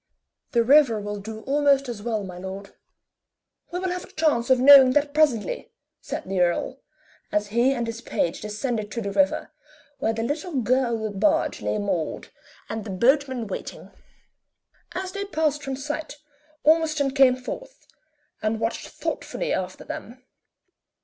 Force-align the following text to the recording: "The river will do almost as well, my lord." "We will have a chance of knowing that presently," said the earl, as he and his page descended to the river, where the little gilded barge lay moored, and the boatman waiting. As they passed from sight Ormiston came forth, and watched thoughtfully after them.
"The 0.53 0.63
river 0.63 0.99
will 0.99 1.19
do 1.19 1.41
almost 1.41 1.87
as 1.87 2.01
well, 2.01 2.23
my 2.23 2.39
lord." 2.39 2.73
"We 3.71 3.77
will 3.77 3.91
have 3.91 4.05
a 4.05 4.11
chance 4.11 4.49
of 4.49 4.59
knowing 4.59 4.93
that 4.93 5.13
presently," 5.13 5.69
said 6.01 6.23
the 6.25 6.39
earl, 6.41 6.79
as 7.31 7.49
he 7.49 7.71
and 7.73 7.85
his 7.85 8.01
page 8.01 8.41
descended 8.41 8.89
to 8.93 9.01
the 9.03 9.11
river, 9.11 9.51
where 9.99 10.11
the 10.11 10.23
little 10.23 10.59
gilded 10.63 11.19
barge 11.19 11.61
lay 11.61 11.77
moored, 11.77 12.29
and 12.67 12.83
the 12.83 12.89
boatman 12.89 13.45
waiting. 13.45 13.91
As 14.95 15.11
they 15.11 15.23
passed 15.25 15.61
from 15.61 15.75
sight 15.75 16.15
Ormiston 16.63 17.11
came 17.11 17.35
forth, 17.35 17.85
and 18.41 18.59
watched 18.59 18.87
thoughtfully 18.87 19.53
after 19.53 19.83
them. 19.83 20.23